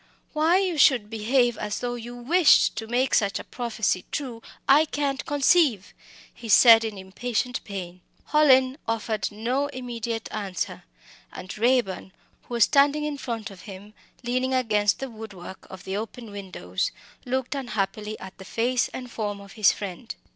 [0.33, 4.85] "Why you should behave as though you wished to make such a prophecy true I
[4.85, 5.93] can't conceive!"
[6.33, 8.01] he said in impatient pain.
[8.29, 10.85] Hallin offered no immediate answer,
[11.31, 12.13] and Raeburn,
[12.47, 13.93] who was standing in front of him,
[14.23, 16.75] leaning against the wood work of the open window,
[17.23, 20.15] looked unhappily at the face and form of his friend.